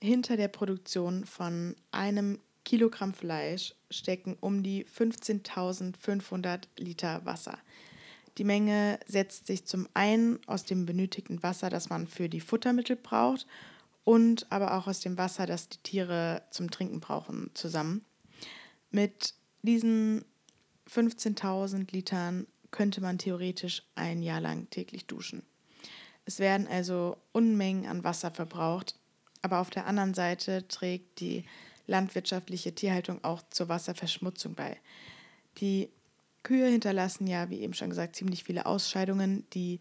Hinter 0.00 0.36
der 0.36 0.48
Produktion 0.48 1.24
von 1.24 1.76
einem 1.92 2.40
Kilogramm 2.64 3.14
Fleisch 3.14 3.76
stecken 3.92 4.36
um 4.40 4.64
die 4.64 4.84
15.500 4.86 6.62
Liter 6.76 7.24
Wasser. 7.24 7.56
Die 8.38 8.44
Menge 8.44 8.98
setzt 9.06 9.46
sich 9.46 9.66
zum 9.66 9.88
einen 9.94 10.40
aus 10.48 10.64
dem 10.64 10.84
benötigten 10.84 11.44
Wasser, 11.44 11.70
das 11.70 11.90
man 11.90 12.08
für 12.08 12.28
die 12.28 12.40
Futtermittel 12.40 12.96
braucht, 12.96 13.46
und 14.02 14.50
aber 14.50 14.74
auch 14.76 14.88
aus 14.88 14.98
dem 14.98 15.16
Wasser, 15.16 15.46
das 15.46 15.68
die 15.68 15.78
Tiere 15.78 16.42
zum 16.50 16.72
Trinken 16.72 16.98
brauchen, 16.98 17.52
zusammen. 17.54 18.04
Mit 18.94 19.34
diesen 19.62 20.24
15.000 20.88 21.90
Litern 21.90 22.46
könnte 22.70 23.00
man 23.00 23.18
theoretisch 23.18 23.82
ein 23.96 24.22
Jahr 24.22 24.40
lang 24.40 24.70
täglich 24.70 25.06
duschen. 25.06 25.42
Es 26.26 26.38
werden 26.38 26.68
also 26.68 27.16
Unmengen 27.32 27.86
an 27.86 28.04
Wasser 28.04 28.30
verbraucht, 28.30 28.94
aber 29.42 29.58
auf 29.58 29.70
der 29.70 29.86
anderen 29.86 30.14
Seite 30.14 30.68
trägt 30.68 31.18
die 31.18 31.44
landwirtschaftliche 31.88 32.72
Tierhaltung 32.72 33.24
auch 33.24 33.42
zur 33.50 33.68
Wasserverschmutzung 33.68 34.54
bei. 34.54 34.76
Die 35.56 35.88
Kühe 36.44 36.68
hinterlassen 36.68 37.26
ja, 37.26 37.50
wie 37.50 37.62
eben 37.62 37.74
schon 37.74 37.90
gesagt, 37.90 38.14
ziemlich 38.14 38.44
viele 38.44 38.64
Ausscheidungen, 38.64 39.44
die 39.54 39.80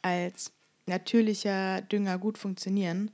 als 0.00 0.52
natürlicher 0.86 1.82
Dünger 1.82 2.16
gut 2.16 2.38
funktionieren, 2.38 3.10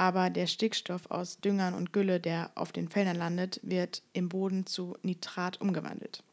aber 0.00 0.30
der 0.30 0.46
Stickstoff 0.46 1.10
aus 1.10 1.40
Düngern 1.40 1.74
und 1.74 1.92
Gülle, 1.92 2.20
der 2.20 2.52
auf 2.54 2.72
den 2.72 2.88
Feldern 2.88 3.18
landet, 3.18 3.60
wird 3.62 4.02
im 4.14 4.30
Boden 4.30 4.64
zu 4.64 4.96
Nitrat 5.02 5.60
umgewandelt. 5.60 6.24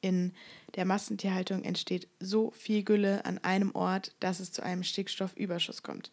In 0.00 0.32
der 0.76 0.84
Massentierhaltung 0.84 1.64
entsteht 1.64 2.06
so 2.20 2.52
viel 2.52 2.84
Gülle 2.84 3.24
an 3.24 3.38
einem 3.38 3.74
Ort, 3.74 4.14
dass 4.20 4.38
es 4.38 4.52
zu 4.52 4.62
einem 4.62 4.84
Stickstoffüberschuss 4.84 5.82
kommt. 5.82 6.12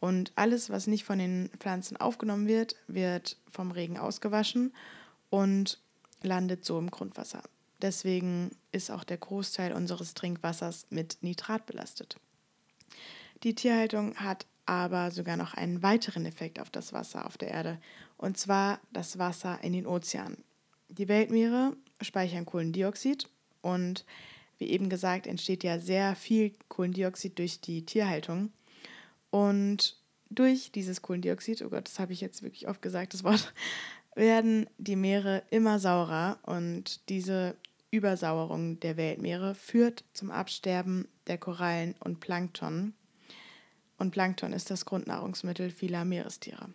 Und 0.00 0.32
alles, 0.34 0.70
was 0.70 0.88
nicht 0.88 1.04
von 1.04 1.20
den 1.20 1.50
Pflanzen 1.60 1.96
aufgenommen 1.98 2.48
wird, 2.48 2.74
wird 2.88 3.36
vom 3.48 3.70
Regen 3.70 3.96
ausgewaschen 3.96 4.74
und 5.28 5.78
landet 6.20 6.64
so 6.64 6.80
im 6.80 6.90
Grundwasser. 6.90 7.44
Deswegen 7.80 8.50
ist 8.72 8.90
auch 8.90 9.04
der 9.04 9.18
Großteil 9.18 9.72
unseres 9.72 10.14
Trinkwassers 10.14 10.88
mit 10.90 11.18
Nitrat 11.20 11.66
belastet. 11.66 12.16
Die 13.44 13.54
Tierhaltung 13.54 14.16
hat 14.16 14.46
aber 14.66 15.10
sogar 15.10 15.36
noch 15.36 15.54
einen 15.54 15.82
weiteren 15.82 16.26
Effekt 16.26 16.60
auf 16.60 16.70
das 16.70 16.92
Wasser 16.92 17.26
auf 17.26 17.38
der 17.38 17.50
Erde, 17.50 17.78
und 18.16 18.38
zwar 18.38 18.80
das 18.92 19.18
Wasser 19.18 19.58
in 19.62 19.72
den 19.72 19.86
Ozeanen. 19.86 20.44
Die 20.88 21.08
Weltmeere 21.08 21.76
speichern 22.00 22.46
Kohlendioxid 22.46 23.28
und 23.62 24.04
wie 24.58 24.66
eben 24.66 24.90
gesagt, 24.90 25.26
entsteht 25.26 25.64
ja 25.64 25.78
sehr 25.78 26.14
viel 26.14 26.52
Kohlendioxid 26.68 27.38
durch 27.38 27.60
die 27.60 27.84
Tierhaltung. 27.86 28.52
Und 29.30 29.96
durch 30.28 30.70
dieses 30.70 31.02
Kohlendioxid, 31.02 31.62
oh 31.62 31.70
Gott, 31.70 31.86
das 31.88 31.98
habe 31.98 32.12
ich 32.12 32.20
jetzt 32.20 32.42
wirklich 32.42 32.68
oft 32.68 32.82
gesagt, 32.82 33.14
das 33.14 33.24
Wort, 33.24 33.52
werden 34.14 34.66
die 34.76 34.96
Meere 34.96 35.42
immer 35.50 35.78
saurer 35.78 36.38
und 36.42 37.08
diese 37.08 37.56
Übersauerung 37.90 38.78
der 38.80 38.96
Weltmeere 38.96 39.54
führt 39.54 40.04
zum 40.12 40.30
Absterben 40.30 41.08
der 41.26 41.38
Korallen 41.38 41.94
und 42.00 42.20
Plankton. 42.20 42.92
Und 44.00 44.12
Plankton 44.12 44.54
ist 44.54 44.70
das 44.70 44.86
Grundnahrungsmittel 44.86 45.70
vieler 45.70 46.06
Meerestiere. 46.06 46.70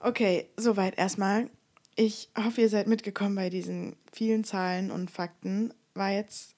Okay, 0.00 0.48
soweit 0.56 0.98
erstmal. 0.98 1.48
Ich 1.94 2.30
hoffe, 2.36 2.62
ihr 2.62 2.68
seid 2.68 2.88
mitgekommen 2.88 3.36
bei 3.36 3.48
diesen 3.48 3.94
vielen 4.12 4.42
Zahlen 4.42 4.90
und 4.90 5.08
Fakten. 5.08 5.72
War 5.94 6.10
jetzt 6.10 6.56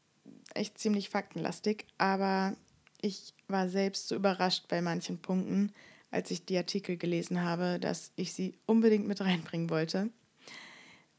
echt 0.55 0.79
ziemlich 0.79 1.11
faktenlastig, 1.11 1.85
aber 1.99 2.57
ich 3.03 3.35
war 3.47 3.69
selbst 3.69 4.09
so 4.09 4.15
überrascht 4.15 4.69
bei 4.69 4.81
manchen 4.81 5.19
Punkten, 5.19 5.73
als 6.11 6.31
ich 6.31 6.47
die 6.47 6.57
Artikel 6.57 6.97
gelesen 6.97 7.43
habe, 7.43 7.79
dass 7.79 8.11
ich 8.17 8.33
sie 8.33 8.55
unbedingt 8.65 9.07
mit 9.07 9.21
reinbringen 9.21 9.69
wollte. 9.69 10.09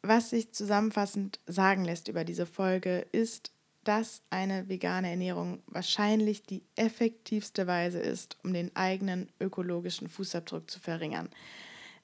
Was 0.01 0.31
sich 0.31 0.51
zusammenfassend 0.53 1.39
sagen 1.45 1.85
lässt 1.85 2.07
über 2.07 2.23
diese 2.23 2.47
Folge 2.47 3.05
ist, 3.11 3.51
dass 3.83 4.21
eine 4.29 4.69
vegane 4.69 5.09
Ernährung 5.09 5.63
wahrscheinlich 5.67 6.43
die 6.43 6.63
effektivste 6.75 7.67
Weise 7.67 7.99
ist, 7.99 8.37
um 8.43 8.53
den 8.53 8.75
eigenen 8.75 9.29
ökologischen 9.39 10.07
Fußabdruck 10.07 10.69
zu 10.69 10.79
verringern. 10.79 11.29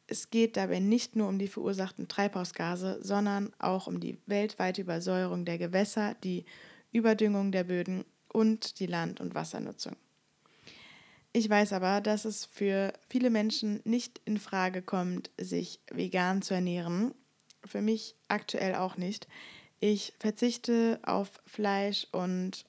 Es 0.08 0.30
geht 0.30 0.58
dabei 0.58 0.80
nicht 0.80 1.16
nur 1.16 1.28
um 1.28 1.38
die 1.38 1.50
verursachten 1.50 2.08
Treibhausgase, 2.08 3.00
sondern 3.02 3.52
auch 3.60 3.88
um 3.88 4.00
die 4.00 4.18
weltweite 4.26 4.82
Übersäuerung 4.82 5.44
der 5.46 5.58
Gewässer, 5.58 6.16
die 6.24 6.46
Überdüngung 6.92 7.52
der 7.52 7.66
Böden 7.66 8.06
und 8.30 8.80
die 8.80 8.86
Land- 8.86 9.20
und 9.20 9.36
Wassernutzung. 9.36 9.96
Ich 11.34 11.50
weiß 11.50 11.74
aber, 11.74 12.02
dass 12.02 12.26
es 12.26 12.46
für 12.46 12.94
viele 13.10 13.30
Menschen 13.30 13.82
nicht 13.84 14.22
in 14.26 14.40
Frage 14.40 14.82
kommt, 14.82 15.30
sich 15.38 15.82
vegan 15.92 16.42
zu 16.42 16.54
ernähren 16.54 17.14
für 17.66 17.82
mich 17.82 18.16
aktuell 18.28 18.76
auch 18.76 18.98
nicht. 18.98 19.28
Ich 19.80 20.14
verzichte 20.20 21.00
auf 21.04 21.42
Fleisch 21.46 22.08
und 22.12 22.66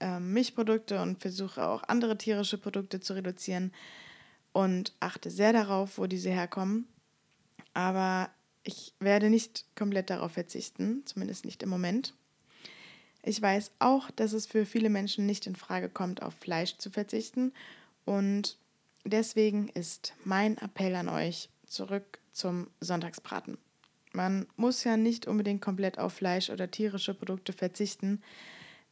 äh, 0.00 0.20
Milchprodukte 0.20 1.02
und 1.02 1.20
versuche 1.20 1.66
auch 1.66 1.82
andere 1.84 2.16
tierische 2.16 2.58
Produkte 2.58 3.00
zu 3.00 3.14
reduzieren 3.14 3.72
und 4.52 4.92
achte 5.00 5.30
sehr 5.30 5.52
darauf, 5.52 5.98
wo 5.98 6.06
diese 6.06 6.30
herkommen. 6.30 6.86
Aber 7.74 8.30
ich 8.62 8.92
werde 9.00 9.30
nicht 9.30 9.64
komplett 9.76 10.10
darauf 10.10 10.32
verzichten, 10.32 11.02
zumindest 11.06 11.44
nicht 11.44 11.62
im 11.62 11.68
Moment. 11.68 12.14
Ich 13.22 13.42
weiß 13.42 13.72
auch, 13.78 14.10
dass 14.12 14.32
es 14.32 14.46
für 14.46 14.64
viele 14.64 14.90
Menschen 14.90 15.26
nicht 15.26 15.46
in 15.46 15.56
Frage 15.56 15.88
kommt, 15.88 16.22
auf 16.22 16.34
Fleisch 16.34 16.76
zu 16.78 16.90
verzichten. 16.90 17.52
Und 18.04 18.58
deswegen 19.04 19.68
ist 19.68 20.14
mein 20.24 20.56
Appell 20.58 20.94
an 20.94 21.08
euch 21.08 21.50
zurück 21.66 22.20
zum 22.32 22.68
Sonntagsbraten. 22.80 23.58
Man 24.18 24.48
muss 24.56 24.82
ja 24.82 24.96
nicht 24.96 25.28
unbedingt 25.28 25.62
komplett 25.62 26.00
auf 26.00 26.12
Fleisch 26.12 26.50
oder 26.50 26.68
tierische 26.68 27.14
Produkte 27.14 27.52
verzichten. 27.52 28.20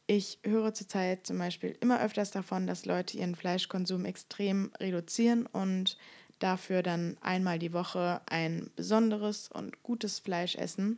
Ich 0.05 0.39
höre 0.41 0.73
zurzeit 0.73 1.27
zum 1.27 1.37
Beispiel 1.37 1.75
immer 1.81 2.01
öfters 2.01 2.31
davon, 2.31 2.65
dass 2.65 2.85
Leute 2.85 3.17
ihren 3.17 3.35
Fleischkonsum 3.35 4.05
extrem 4.05 4.71
reduzieren 4.79 5.45
und 5.45 5.97
dafür 6.39 6.81
dann 6.81 7.17
einmal 7.19 7.59
die 7.59 7.73
Woche 7.73 8.21
ein 8.27 8.71
besonderes 8.77 9.49
und 9.49 9.83
gutes 9.83 10.19
Fleisch 10.19 10.55
essen, 10.55 10.97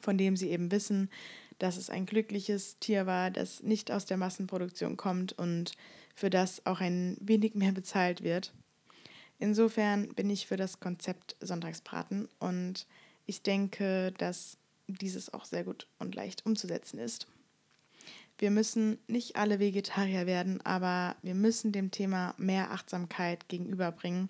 von 0.00 0.16
dem 0.16 0.34
sie 0.34 0.48
eben 0.48 0.72
wissen, 0.72 1.10
dass 1.58 1.76
es 1.76 1.90
ein 1.90 2.06
glückliches 2.06 2.78
Tier 2.78 3.04
war, 3.04 3.30
das 3.30 3.62
nicht 3.62 3.90
aus 3.90 4.06
der 4.06 4.16
Massenproduktion 4.16 4.96
kommt 4.96 5.34
und 5.34 5.72
für 6.14 6.30
das 6.30 6.64
auch 6.64 6.80
ein 6.80 7.18
wenig 7.20 7.54
mehr 7.54 7.72
bezahlt 7.72 8.22
wird. 8.22 8.54
Insofern 9.38 10.08
bin 10.14 10.30
ich 10.30 10.46
für 10.46 10.56
das 10.56 10.80
Konzept 10.80 11.36
Sonntagsbraten 11.40 12.30
und 12.38 12.86
ich 13.26 13.42
denke, 13.42 14.12
dass 14.18 14.58
dieses 14.86 15.32
auch 15.32 15.44
sehr 15.44 15.64
gut 15.64 15.86
und 15.98 16.14
leicht 16.14 16.44
umzusetzen 16.44 16.98
ist. 16.98 17.26
Wir 18.38 18.50
müssen 18.50 18.98
nicht 19.06 19.36
alle 19.36 19.60
Vegetarier 19.60 20.26
werden, 20.26 20.60
aber 20.62 21.16
wir 21.22 21.34
müssen 21.34 21.72
dem 21.72 21.90
Thema 21.90 22.34
mehr 22.38 22.72
Achtsamkeit 22.72 23.48
gegenüberbringen. 23.48 24.28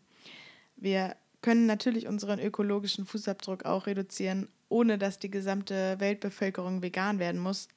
Wir 0.77 1.17
können 1.41 1.67
natürlich 1.67 2.07
unseren 2.07 2.39
ökologischen 2.39 3.07
Fußabdruck 3.07 3.65
auch 3.65 3.87
reduzieren, 3.87 4.49
ohne 4.69 4.99
dass 4.99 5.19
die 5.19 5.31
gesamte 5.31 5.99
Weltbevölkerung 5.99 6.83
vegan 6.83 7.19
werden 7.19 7.41
muss. 7.41 7.69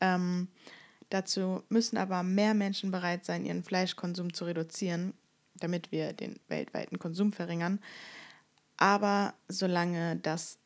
Ähm, 0.00 0.48
dazu 1.10 1.62
müssen 1.68 1.96
aber 1.96 2.22
mehr 2.22 2.54
Menschen 2.54 2.90
bereit 2.90 3.24
sein, 3.24 3.44
ihren 3.44 3.62
Fleischkonsum 3.62 4.32
zu 4.32 4.44
reduzieren, 4.44 5.14
damit 5.56 5.92
wir 5.92 6.12
den 6.12 6.40
weltweiten 6.48 6.98
Konsum 6.98 7.32
verringern. 7.32 7.80
Aber 8.76 9.34
solange 9.48 10.16
das 10.16 10.58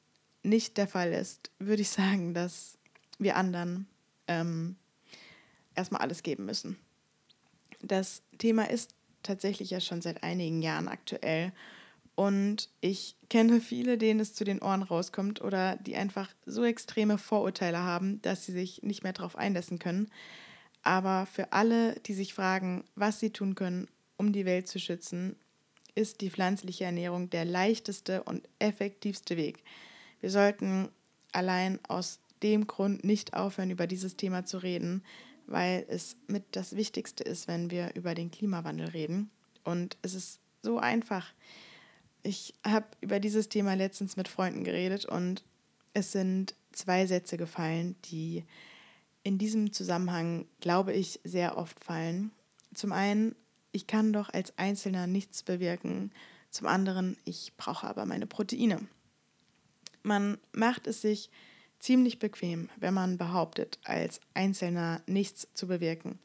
nicht 0.42 0.76
der 0.76 0.88
Fall 0.88 1.12
ist, 1.12 1.50
würde 1.58 1.82
ich 1.82 1.90
sagen, 1.90 2.34
dass 2.34 2.78
wir 3.18 3.36
anderen 3.36 3.86
ähm, 4.28 4.76
erstmal 5.74 6.00
alles 6.00 6.22
geben 6.22 6.46
müssen. 6.46 6.78
Das 7.82 8.22
Thema 8.38 8.70
ist 8.70 8.94
tatsächlich 9.22 9.70
ja 9.70 9.80
schon 9.80 10.02
seit 10.02 10.22
einigen 10.22 10.62
Jahren 10.62 10.88
aktuell 10.88 11.52
und 12.16 12.70
ich 12.80 13.14
kenne 13.28 13.60
viele, 13.60 13.98
denen 13.98 14.20
es 14.20 14.34
zu 14.34 14.44
den 14.44 14.62
Ohren 14.62 14.82
rauskommt 14.82 15.42
oder 15.42 15.76
die 15.76 15.96
einfach 15.96 16.30
so 16.46 16.64
extreme 16.64 17.18
Vorurteile 17.18 17.78
haben, 17.78 18.22
dass 18.22 18.46
sie 18.46 18.52
sich 18.52 18.82
nicht 18.82 19.02
mehr 19.02 19.12
darauf 19.12 19.36
einlassen 19.36 19.78
können. 19.78 20.08
Aber 20.82 21.26
für 21.26 21.52
alle, 21.52 22.00
die 22.00 22.14
sich 22.14 22.32
fragen, 22.32 22.84
was 22.94 23.20
sie 23.20 23.30
tun 23.30 23.54
können, 23.54 23.88
um 24.16 24.32
die 24.32 24.46
Welt 24.46 24.66
zu 24.66 24.78
schützen, 24.78 25.36
ist 25.96 26.20
die 26.20 26.30
pflanzliche 26.30 26.84
Ernährung 26.84 27.30
der 27.30 27.44
leichteste 27.44 28.22
und 28.22 28.48
effektivste 28.60 29.36
Weg. 29.36 29.64
Wir 30.20 30.30
sollten 30.30 30.88
allein 31.32 31.80
aus 31.88 32.20
dem 32.42 32.68
Grund 32.68 33.02
nicht 33.02 33.34
aufhören, 33.34 33.70
über 33.70 33.88
dieses 33.88 34.16
Thema 34.16 34.44
zu 34.44 34.58
reden, 34.58 35.02
weil 35.46 35.84
es 35.88 36.16
mit 36.28 36.44
das 36.52 36.76
Wichtigste 36.76 37.24
ist, 37.24 37.48
wenn 37.48 37.70
wir 37.70 37.94
über 37.94 38.14
den 38.14 38.30
Klimawandel 38.30 38.88
reden. 38.88 39.30
Und 39.64 39.96
es 40.02 40.14
ist 40.14 40.38
so 40.62 40.78
einfach. 40.78 41.32
Ich 42.22 42.54
habe 42.64 42.86
über 43.00 43.18
dieses 43.18 43.48
Thema 43.48 43.74
letztens 43.74 44.16
mit 44.16 44.28
Freunden 44.28 44.64
geredet 44.64 45.06
und 45.06 45.44
es 45.94 46.12
sind 46.12 46.54
zwei 46.72 47.06
Sätze 47.06 47.36
gefallen, 47.36 47.96
die 48.04 48.44
in 49.22 49.38
diesem 49.38 49.72
Zusammenhang, 49.72 50.46
glaube 50.60 50.92
ich, 50.92 51.20
sehr 51.24 51.56
oft 51.56 51.82
fallen. 51.82 52.32
Zum 52.74 52.92
einen, 52.92 53.34
ich 53.76 53.86
kann 53.86 54.10
doch 54.10 54.30
als 54.32 54.56
Einzelner 54.56 55.06
nichts 55.06 55.42
bewirken. 55.42 56.10
Zum 56.50 56.66
anderen, 56.66 57.18
ich 57.26 57.52
brauche 57.58 57.86
aber 57.86 58.06
meine 58.06 58.26
Proteine. 58.26 58.80
Man 60.02 60.38
macht 60.52 60.86
es 60.86 61.02
sich 61.02 61.28
ziemlich 61.78 62.18
bequem, 62.18 62.70
wenn 62.76 62.94
man 62.94 63.18
behauptet, 63.18 63.78
als 63.84 64.20
Einzelner 64.32 65.02
nichts 65.06 65.48
zu 65.52 65.66
bewirken. 65.66 66.18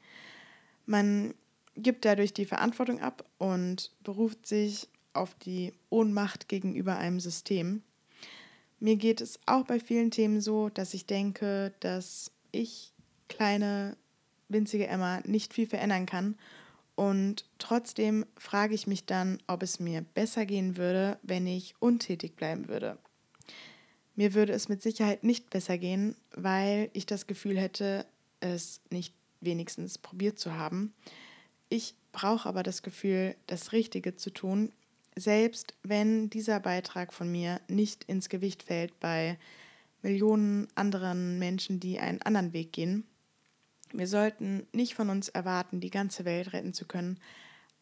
Man 0.86 1.34
gibt 1.76 2.06
dadurch 2.06 2.34
die 2.34 2.46
Verantwortung 2.46 3.02
ab 3.02 3.26
und 3.38 3.92
beruft 4.02 4.48
sich 4.48 4.88
auf 5.12 5.36
die 5.36 5.74
Ohnmacht 5.90 6.48
gegenüber 6.48 6.98
einem 6.98 7.20
System. 7.20 7.84
Mir 8.80 8.96
geht 8.96 9.20
es 9.20 9.42
auch 9.46 9.66
bei 9.66 9.82
vielen 9.82 10.10
Themen 10.10 10.40
so, 10.40 10.70
dass 10.70 10.94
ich 10.94 11.06
denke, 11.06 11.74
dass 11.82 12.32
ich, 12.54 12.94
kleine, 13.28 13.98
winzige 14.48 14.88
Emma, 14.88 15.20
nicht 15.26 15.54
viel 15.54 15.68
verändern 15.68 16.06
kann. 16.06 16.38
Und 17.02 17.46
trotzdem 17.58 18.28
frage 18.38 18.76
ich 18.76 18.86
mich 18.86 19.08
dann, 19.08 19.40
ob 19.48 19.64
es 19.64 19.80
mir 19.80 20.02
besser 20.02 20.46
gehen 20.46 20.78
würde, 20.78 21.18
wenn 21.24 21.48
ich 21.48 21.74
untätig 21.80 22.36
bleiben 22.36 22.68
würde. 22.68 23.00
Mir 24.16 24.36
würde 24.36 24.54
es 24.54 24.70
mit 24.70 24.84
Sicherheit 24.84 25.24
nicht 25.24 25.50
besser 25.50 25.80
gehen, 25.80 26.16
weil 26.36 26.92
ich 26.94 27.08
das 27.08 27.26
Gefühl 27.26 27.58
hätte, 27.58 28.06
es 28.40 28.82
nicht 28.92 29.16
wenigstens 29.40 29.98
probiert 29.98 30.38
zu 30.38 30.54
haben. 30.54 30.94
Ich 31.70 31.96
brauche 32.12 32.48
aber 32.48 32.62
das 32.62 32.84
Gefühl, 32.84 33.36
das 33.48 33.72
Richtige 33.72 34.16
zu 34.16 34.30
tun 34.30 34.72
selbst 35.16 35.74
wenn 35.84 36.30
dieser 36.30 36.60
Beitrag 36.60 37.14
von 37.14 37.32
mir 37.32 37.60
nicht 37.68 38.04
ins 38.06 38.30
Gewicht 38.30 38.64
fällt 38.64 39.00
bei 39.00 39.38
Millionen 40.02 40.68
anderen 40.76 41.38
Menschen, 41.38 41.80
die 41.80 42.00
einen 42.00 42.22
anderen 42.22 42.54
Weg 42.54 42.74
gehen. 42.74 43.06
Wir 43.94 44.08
sollten 44.08 44.68
nicht 44.74 44.96
von 44.96 45.10
uns 45.10 45.30
erwarten, 45.30 45.80
die 45.80 45.90
ganze 45.90 46.26
Welt 46.26 46.54
retten 46.54 46.74
zu 46.74 46.86
können, 46.86 47.20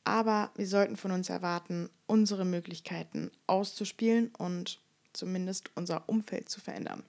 aber 0.04 0.52
wir 0.56 0.68
sollten 0.68 0.98
von 0.98 1.12
uns 1.12 1.30
erwarten, 1.30 1.90
unsere 2.08 2.46
Möglichkeiten 2.46 3.32
auszuspielen 3.48 4.32
und 4.38 4.80
zumindest 5.14 5.72
unser 5.76 6.08
Umfeld 6.08 6.50
zu 6.50 6.60
verändern. 6.60 7.04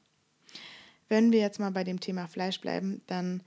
Wenn 1.08 1.32
wir 1.32 1.40
jetzt 1.40 1.58
mal 1.58 1.72
bei 1.72 1.84
dem 1.84 2.00
Thema 2.00 2.28
Fleisch 2.28 2.60
bleiben, 2.60 3.02
dann 3.06 3.42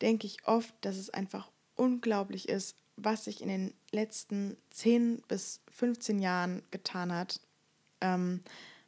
denke 0.00 0.26
ich 0.26 0.46
oft, 0.46 0.74
dass 0.82 0.96
es 0.96 1.10
einfach 1.10 1.50
unglaublich 1.76 2.48
ist, 2.48 2.76
was 2.96 3.24
sich 3.24 3.40
in 3.40 3.48
den 3.48 3.74
letzten 3.90 4.56
10 4.70 5.22
bis 5.28 5.60
15 5.70 6.20
Jahren 6.20 6.62
getan 6.70 7.12
hat. 7.12 7.40
Ähm, 8.00 8.40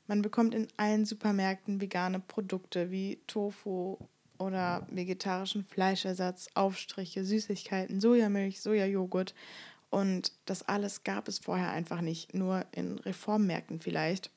man 0.06 0.22
bekommt 0.22 0.54
in 0.54 0.68
allen 0.76 1.06
Supermärkten 1.06 1.80
vegane 1.80 2.20
Produkte 2.20 2.90
wie 2.90 3.20
Tofu 3.26 3.98
oder 4.42 4.86
vegetarischen 4.90 5.64
Fleischersatz, 5.64 6.48
Aufstriche, 6.54 7.24
Süßigkeiten, 7.24 8.00
Sojamilch, 8.00 8.60
Sojajoghurt. 8.60 9.34
Und 9.90 10.32
das 10.46 10.68
alles 10.68 11.04
gab 11.04 11.28
es 11.28 11.38
vorher 11.38 11.70
einfach 11.70 12.00
nicht, 12.00 12.34
nur 12.34 12.64
in 12.72 12.98
Reformmärkten 12.98 13.80
vielleicht. 13.80 14.30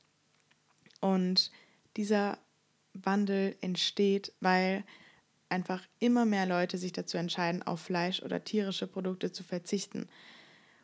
Und 1.02 1.52
dieser 1.98 2.38
Wandel 2.94 3.56
entsteht, 3.62 4.34
weil 4.42 4.84
einfach 5.50 5.82
immer 6.00 6.26
mehr 6.26 6.46
Leute 6.46 6.78
sich 6.78 6.92
dazu 6.92 7.18
entscheiden, 7.18 7.64
auf 7.64 7.80
Fleisch 7.82 8.22
oder 8.24 8.44
tierische 8.44 8.88
Produkte 8.88 9.32
zu 9.32 9.44
verzichten. 9.44 10.08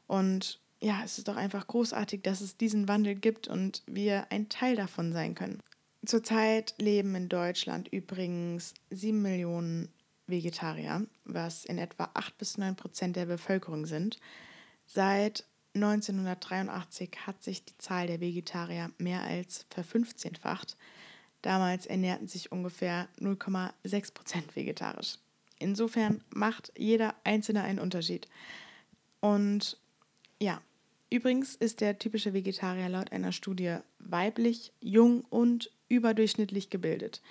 Und 0.07 0.60
ja, 0.79 1.01
es 1.03 1.17
ist 1.17 1.27
doch 1.27 1.36
einfach 1.36 1.67
großartig, 1.67 2.21
dass 2.23 2.41
es 2.41 2.57
diesen 2.57 2.88
Wandel 2.88 3.15
gibt 3.15 3.47
und 3.47 3.84
wir 3.86 4.31
ein 4.31 4.49
Teil 4.49 4.75
davon 4.75 5.13
sein 5.13 5.36
können. 5.36 5.62
Zurzeit 6.06 6.74
leben 6.80 7.14
in 7.14 7.30
Deutschland 7.30 7.88
übrigens 7.90 8.74
sieben 8.90 9.22
Millionen 9.22 9.90
Vegetarier, 10.26 11.06
was 11.26 11.66
in 11.66 11.78
etwa 11.78 12.10
acht 12.14 12.38
bis 12.38 12.58
neun 12.58 12.76
Prozent 12.76 13.16
der 13.16 13.28
Bevölkerung 13.28 13.86
sind. 13.86 14.20
Seit 14.88 15.46
1983 15.76 17.12
hat 17.26 17.44
sich 17.44 17.64
die 17.64 17.78
Zahl 17.78 18.08
der 18.08 18.20
Vegetarier 18.20 18.92
mehr 18.98 19.22
als 19.22 19.66
verfünfzehnfacht. 19.70 20.76
Damals 21.42 21.86
ernährten 21.86 22.28
sich 22.28 22.52
ungefähr 22.52 23.08
0,6 23.20 24.14
Prozent 24.14 24.56
vegetarisch. 24.56 25.18
Insofern 25.60 26.24
macht 26.34 26.72
jeder 26.76 27.16
Einzelne 27.24 27.64
einen 27.64 27.80
Unterschied. 27.80 28.28
Und 29.20 29.78
ja, 30.40 30.62
übrigens 31.12 31.56
ist 31.56 31.82
der 31.82 32.00
typische 32.00 32.34
Vegetarier 32.34 32.90
laut 32.90 33.12
einer 33.12 33.32
Studie 33.32 33.78
weiblich, 34.06 34.74
jung 34.80 35.22
und 35.30 35.72
überdurchschnittlich 35.90 36.70
gebildet. 36.70 37.22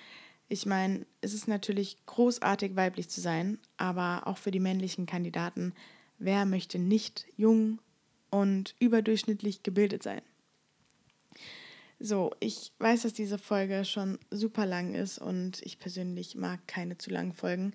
Ich 0.49 0.65
meine, 0.65 1.05
es 1.21 1.33
ist 1.33 1.47
natürlich 1.47 1.97
großartig, 2.05 2.75
weiblich 2.75 3.09
zu 3.09 3.21
sein, 3.21 3.57
aber 3.77 4.27
auch 4.27 4.37
für 4.37 4.51
die 4.51 4.59
männlichen 4.59 5.05
Kandidaten, 5.05 5.73
wer 6.17 6.45
möchte 6.45 6.77
nicht 6.77 7.25
jung 7.37 7.79
und 8.29 8.75
überdurchschnittlich 8.79 9.63
gebildet 9.63 10.03
sein? 10.03 10.21
So, 11.99 12.31
ich 12.39 12.71
weiß, 12.79 13.03
dass 13.03 13.13
diese 13.13 13.37
Folge 13.37 13.85
schon 13.85 14.17
super 14.31 14.65
lang 14.65 14.95
ist 14.95 15.19
und 15.19 15.61
ich 15.61 15.77
persönlich 15.77 16.35
mag 16.35 16.67
keine 16.67 16.97
zu 16.97 17.11
langen 17.11 17.33
Folgen. 17.33 17.73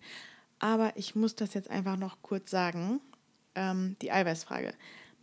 Aber 0.59 0.97
ich 0.97 1.15
muss 1.15 1.37
das 1.37 1.55
jetzt 1.55 1.71
einfach 1.71 1.97
noch 1.97 2.23
kurz 2.23 2.51
sagen. 2.51 3.01
Ähm, 3.55 3.97
die 4.03 4.11
Eiweißfrage. 4.11 4.75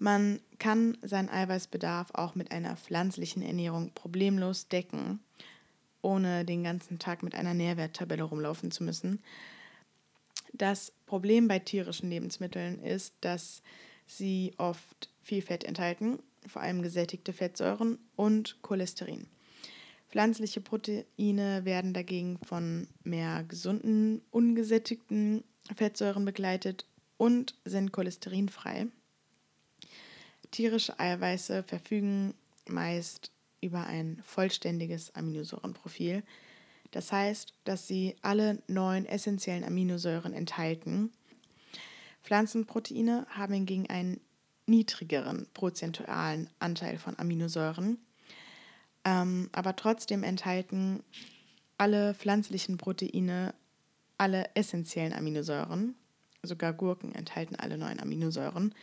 Man 0.04 0.42
kann 0.60 0.98
seinen 1.02 1.30
Eiweißbedarf 1.30 2.12
auch 2.14 2.36
mit 2.36 2.52
einer 2.52 2.76
pflanzlichen 2.76 3.42
Ernährung 3.42 3.94
problemlos 3.96 4.68
decken, 4.68 5.22
ohne 6.02 6.44
den 6.44 6.66
ganzen 6.66 7.00
Tag 7.00 7.24
mit 7.24 7.36
einer 7.36 7.54
Nährwerttabelle 7.54 8.24
rumlaufen 8.24 8.70
zu 8.70 8.84
müssen. 8.84 9.24
Das 10.52 10.92
Problem 11.06 11.48
bei 11.48 11.60
tierischen 11.60 12.10
Lebensmitteln 12.10 12.84
ist, 12.84 13.14
dass 13.22 13.64
sie 14.06 14.54
oft 14.58 15.10
viel 15.22 15.42
Fett 15.42 15.64
enthalten 15.64 16.20
vor 16.48 16.62
allem 16.62 16.82
gesättigte 16.82 17.32
Fettsäuren 17.32 17.98
und 18.18 18.62
Cholesterin. 18.62 19.28
Pflanzliche 20.10 20.60
Proteine 20.60 21.64
werden 21.64 21.94
dagegen 21.94 22.40
von 22.40 22.90
mehr 23.06 23.46
gesunden, 23.46 24.22
ungesättigten 24.32 25.46
Fettsäuren 25.74 26.26
begleitet 26.26 26.86
und 27.16 27.56
sind 27.64 27.94
cholesterinfrei. 27.94 28.88
Tierische 30.54 31.00
Eiweiße 31.00 31.64
verfügen 31.64 32.36
meist 32.68 33.32
über 33.60 33.88
ein 33.88 34.22
vollständiges 34.24 35.16
Aminosäurenprofil. 35.16 36.22
Das 36.92 37.12
heißt, 37.12 37.56
dass 37.64 37.88
sie 37.88 38.16
alle 38.22 38.62
neun 38.68 39.08
essentiellen 39.08 39.64
Aminosäuren 39.64 40.32
enthalten. 40.32 41.12
Pflanzenproteine 42.24 43.26
haben 43.32 43.54
hingegen 43.56 43.90
einen 43.90 44.22
niedrigeren 44.68 45.48
prozentualen 45.56 46.48
Anteil 46.60 47.00
von 47.00 47.18
Aminosäuren, 47.18 47.98
ähm, 49.06 49.50
aber 49.54 49.76
trotzdem 49.76 50.22
enthalten 50.22 51.02
alle 51.80 52.14
pflanzlichen 52.14 52.78
Proteine 52.78 53.56
alle 54.20 54.52
essentiellen 54.54 55.14
Aminosäuren. 55.14 55.96
Sogar 56.44 56.74
Gurken 56.74 57.16
enthalten 57.16 57.56
alle 57.56 57.80
neun 57.80 58.00
Aminosäuren, 58.00 58.76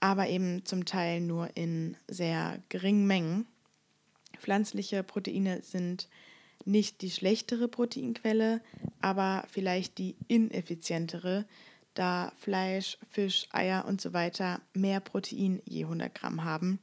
aber 0.00 0.28
eben 0.28 0.64
zum 0.64 0.84
Teil 0.84 1.20
nur 1.20 1.56
in 1.56 1.96
sehr 2.08 2.62
geringen 2.68 3.06
Mengen. 3.06 3.46
Pflanzliche 4.38 5.02
Proteine 5.02 5.62
sind 5.62 6.08
nicht 6.64 7.00
die 7.02 7.10
schlechtere 7.10 7.68
Proteinquelle, 7.68 8.60
aber 9.00 9.44
vielleicht 9.50 9.98
die 9.98 10.16
ineffizientere, 10.28 11.46
da 11.94 12.32
Fleisch, 12.36 12.98
Fisch, 13.10 13.46
Eier 13.52 13.86
und 13.86 14.00
so 14.00 14.12
weiter 14.12 14.60
mehr 14.74 15.00
Protein 15.00 15.62
je 15.64 15.84
100 15.84 16.14
Gramm 16.14 16.44
haben 16.44 16.78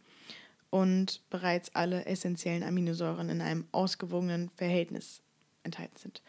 und 0.69 1.21
bereits 1.30 1.76
alle 1.76 2.06
essentiellen 2.06 2.63
Aminosäuren 2.63 3.30
in 3.30 3.41
einem 3.41 3.67
ausgewogenen 3.71 4.49
Verhältnis 4.56 5.21
enthalten 5.62 5.97
sind. 5.97 6.21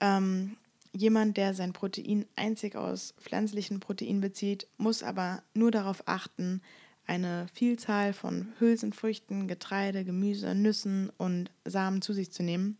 Ähm, 0.00 0.56
jemand, 0.96 1.36
der 1.36 1.54
sein 1.54 1.72
Protein 1.72 2.26
einzig 2.36 2.76
aus 2.76 3.14
pflanzlichen 3.20 3.80
Proteinen 3.80 4.20
bezieht, 4.20 4.66
muss 4.78 5.02
aber 5.02 5.42
nur 5.54 5.70
darauf 5.70 6.02
achten, 6.06 6.62
eine 7.06 7.46
Vielzahl 7.52 8.12
von 8.12 8.52
Hülsenfrüchten, 8.58 9.46
Getreide, 9.46 10.04
Gemüse, 10.04 10.54
Nüssen 10.54 11.10
und 11.18 11.50
Samen 11.64 12.02
zu 12.02 12.12
sich 12.12 12.32
zu 12.32 12.42
nehmen, 12.42 12.78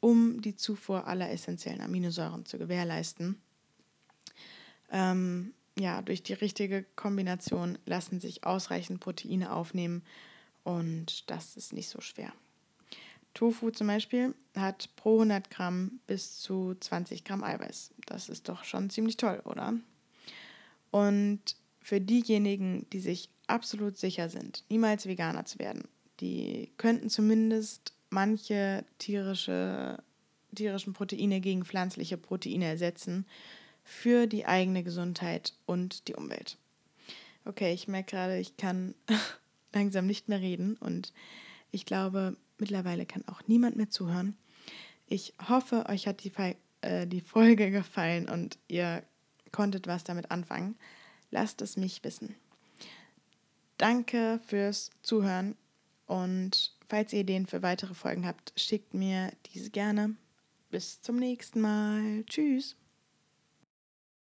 um 0.00 0.42
die 0.42 0.56
Zufuhr 0.56 1.06
aller 1.06 1.30
essentiellen 1.30 1.80
Aminosäuren 1.80 2.44
zu 2.46 2.58
gewährleisten. 2.58 3.40
Ähm, 4.90 5.54
ja, 5.78 6.02
durch 6.02 6.22
die 6.22 6.34
richtige 6.34 6.84
Kombination 6.96 7.78
lassen 7.86 8.20
sich 8.20 8.44
ausreichend 8.44 9.00
Proteine 9.00 9.52
aufnehmen 9.52 10.02
und 10.62 11.30
das 11.30 11.56
ist 11.56 11.72
nicht 11.72 11.88
so 11.88 12.00
schwer. 12.00 12.32
Tofu 13.34 13.70
zum 13.70 13.88
Beispiel 13.88 14.34
hat 14.56 14.88
pro 14.96 15.14
100 15.14 15.50
Gramm 15.50 16.00
bis 16.06 16.38
zu 16.38 16.74
20 16.78 17.24
Gramm 17.24 17.42
Eiweiß. 17.42 17.92
Das 18.06 18.28
ist 18.28 18.48
doch 18.48 18.64
schon 18.64 18.90
ziemlich 18.90 19.16
toll, 19.16 19.42
oder? 19.44 19.74
Und 20.90 21.40
für 21.80 22.00
diejenigen, 22.00 22.86
die 22.92 23.00
sich 23.00 23.28
absolut 23.46 23.98
sicher 23.98 24.28
sind, 24.28 24.64
niemals 24.70 25.06
Veganer 25.06 25.44
zu 25.44 25.58
werden, 25.58 25.88
die 26.20 26.72
könnten 26.76 27.10
zumindest 27.10 27.92
manche 28.10 28.84
tierische, 28.98 30.02
tierischen 30.54 30.92
Proteine 30.92 31.40
gegen 31.40 31.64
pflanzliche 31.64 32.16
Proteine 32.16 32.66
ersetzen 32.66 33.26
für 33.82 34.26
die 34.26 34.46
eigene 34.46 34.82
Gesundheit 34.82 35.52
und 35.66 36.08
die 36.08 36.14
Umwelt. 36.14 36.56
Okay, 37.44 37.74
ich 37.74 37.88
merke 37.88 38.12
gerade, 38.12 38.38
ich 38.38 38.56
kann 38.56 38.94
langsam 39.74 40.06
nicht 40.06 40.28
mehr 40.28 40.40
reden 40.40 40.76
und 40.76 41.12
ich 41.72 41.84
glaube, 41.84 42.36
mittlerweile 42.58 43.06
kann 43.06 43.26
auch 43.28 43.42
niemand 43.46 43.76
mehr 43.76 43.90
zuhören. 43.90 44.36
Ich 45.06 45.34
hoffe, 45.48 45.86
euch 45.88 46.06
hat 46.06 46.24
die, 46.24 46.32
äh, 46.80 47.06
die 47.06 47.20
Folge 47.20 47.70
gefallen 47.70 48.28
und 48.28 48.58
ihr 48.68 49.02
konntet 49.52 49.86
was 49.86 50.04
damit 50.04 50.30
anfangen. 50.30 50.76
Lasst 51.30 51.62
es 51.62 51.76
mich 51.76 52.02
wissen. 52.04 52.34
Danke 53.78 54.40
fürs 54.46 54.90
Zuhören 55.02 55.56
und 56.06 56.76
falls 56.88 57.12
ihr 57.12 57.20
Ideen 57.20 57.46
für 57.46 57.62
weitere 57.62 57.94
Folgen 57.94 58.26
habt, 58.26 58.52
schickt 58.56 58.94
mir 58.94 59.32
diese 59.52 59.70
gerne. 59.70 60.16
Bis 60.70 61.00
zum 61.00 61.16
nächsten 61.16 61.60
Mal. 61.60 62.24
Tschüss. 62.26 62.76